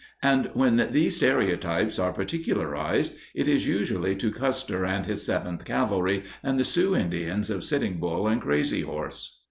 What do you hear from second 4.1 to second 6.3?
to Custer and his 7th Cavalry